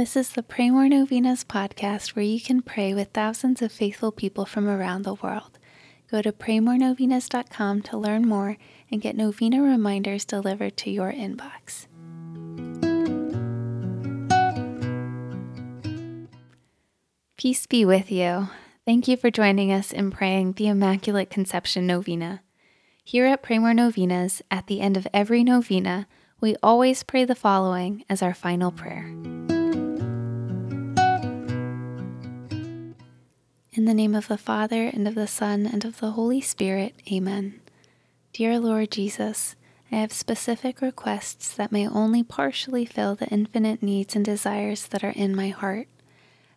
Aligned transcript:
This 0.00 0.16
is 0.16 0.30
the 0.30 0.42
Pray 0.42 0.70
More 0.70 0.88
Novenas 0.88 1.44
podcast 1.44 2.16
where 2.16 2.24
you 2.24 2.40
can 2.40 2.62
pray 2.62 2.94
with 2.94 3.10
thousands 3.10 3.60
of 3.60 3.70
faithful 3.70 4.10
people 4.10 4.46
from 4.46 4.66
around 4.66 5.02
the 5.02 5.12
world. 5.12 5.58
Go 6.10 6.22
to 6.22 6.32
praymorenovenas.com 6.32 7.82
to 7.82 7.98
learn 7.98 8.26
more 8.26 8.56
and 8.90 9.02
get 9.02 9.14
novena 9.14 9.60
reminders 9.60 10.24
delivered 10.24 10.78
to 10.78 10.90
your 10.90 11.12
inbox. 11.12 11.86
Peace 17.36 17.66
be 17.66 17.84
with 17.84 18.10
you. 18.10 18.48
Thank 18.86 19.06
you 19.06 19.18
for 19.18 19.30
joining 19.30 19.70
us 19.70 19.92
in 19.92 20.10
praying 20.10 20.54
the 20.54 20.68
Immaculate 20.68 21.28
Conception 21.28 21.86
Novena. 21.86 22.40
Here 23.04 23.26
at 23.26 23.42
Pray 23.42 23.58
More 23.58 23.74
Novenas, 23.74 24.40
at 24.50 24.66
the 24.66 24.80
end 24.80 24.96
of 24.96 25.06
every 25.12 25.44
novena, 25.44 26.08
we 26.40 26.56
always 26.62 27.02
pray 27.02 27.26
the 27.26 27.34
following 27.34 28.02
as 28.08 28.22
our 28.22 28.32
final 28.32 28.72
prayer. 28.72 29.14
In 33.72 33.84
the 33.84 33.94
name 33.94 34.16
of 34.16 34.26
the 34.26 34.36
Father, 34.36 34.86
and 34.86 35.06
of 35.06 35.14
the 35.14 35.28
Son, 35.28 35.64
and 35.64 35.84
of 35.84 36.00
the 36.00 36.10
Holy 36.10 36.40
Spirit, 36.40 36.92
Amen. 37.12 37.60
Dear 38.32 38.58
Lord 38.58 38.90
Jesus, 38.90 39.54
I 39.92 39.96
have 39.96 40.12
specific 40.12 40.80
requests 40.80 41.54
that 41.54 41.70
may 41.70 41.86
only 41.86 42.24
partially 42.24 42.84
fill 42.84 43.14
the 43.14 43.28
infinite 43.28 43.80
needs 43.80 44.16
and 44.16 44.24
desires 44.24 44.88
that 44.88 45.04
are 45.04 45.10
in 45.14 45.36
my 45.36 45.50
heart. 45.50 45.86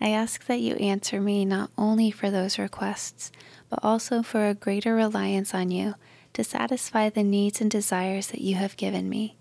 I 0.00 0.08
ask 0.08 0.46
that 0.46 0.58
you 0.58 0.74
answer 0.74 1.20
me 1.20 1.44
not 1.44 1.70
only 1.78 2.10
for 2.10 2.28
those 2.28 2.58
requests, 2.58 3.30
but 3.70 3.78
also 3.84 4.24
for 4.24 4.48
a 4.48 4.54
greater 4.54 4.96
reliance 4.96 5.54
on 5.54 5.70
you 5.70 5.94
to 6.32 6.42
satisfy 6.42 7.08
the 7.08 7.22
needs 7.22 7.60
and 7.60 7.70
desires 7.70 8.26
that 8.28 8.40
you 8.40 8.56
have 8.56 8.76
given 8.76 9.08
me. 9.08 9.36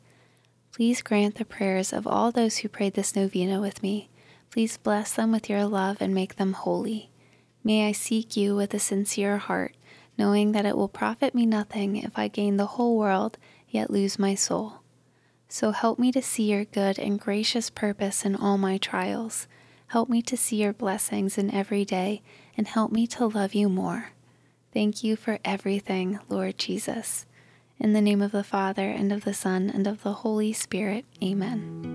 Please 0.72 1.02
grant 1.02 1.36
the 1.36 1.46
prayers 1.46 1.92
of 1.92 2.06
all 2.06 2.32
those 2.32 2.58
who 2.58 2.70
prayed 2.70 2.94
this 2.94 3.16
novena 3.16 3.60
with 3.60 3.82
me. 3.82 4.10
Please 4.52 4.78
bless 4.78 5.14
them 5.14 5.32
with 5.32 5.50
your 5.50 5.66
love 5.66 5.98
and 6.00 6.14
make 6.14 6.36
them 6.36 6.54
holy. 6.54 7.10
May 7.66 7.88
I 7.88 7.94
seek 7.94 8.38
you 8.38 8.56
with 8.56 8.76
a 8.76 8.80
sincere 8.80 9.40
heart, 9.40 9.76
knowing 10.20 10.52
that 10.52 10.68
it 10.68 10.78
will 10.78 10.88
profit 10.88 11.34
me 11.34 11.48
nothing 11.48 11.98
if 11.98 12.16
I 12.16 12.28
gain 12.28 12.58
the 12.58 12.68
whole 12.68 12.96
world 12.96 13.40
yet 13.68 13.90
lose 13.90 14.20
my 14.20 14.36
soul. 14.36 14.82
So 15.50 15.72
help 15.72 15.98
me 15.98 16.12
to 16.12 16.22
see 16.22 16.52
your 16.52 16.66
good 16.66 17.00
and 17.00 17.20
gracious 17.20 17.72
purpose 17.72 18.24
in 18.24 18.36
all 18.36 18.60
my 18.60 18.78
trials. 18.78 19.48
Help 19.88 20.10
me 20.10 20.22
to 20.22 20.38
see 20.38 20.58
your 20.58 20.74
blessings 20.74 21.40
in 21.40 21.50
every 21.52 21.86
day, 21.86 22.22
and 22.56 22.68
help 22.68 22.92
me 22.92 23.08
to 23.08 23.26
love 23.26 23.56
you 23.56 23.68
more. 23.68 24.12
Thank 24.72 25.04
you 25.04 25.16
for 25.16 25.40
everything, 25.44 26.20
Lord 26.30 26.60
Jesus. 26.60 27.26
In 27.80 27.94
the 27.94 28.02
name 28.02 28.22
of 28.22 28.32
the 28.32 28.44
Father, 28.44 28.90
and 28.90 29.12
of 29.12 29.24
the 29.24 29.34
Son, 29.34 29.72
and 29.74 29.88
of 29.88 30.04
the 30.04 30.14
Holy 30.14 30.54
Spirit. 30.54 31.06
Amen. 31.24 31.95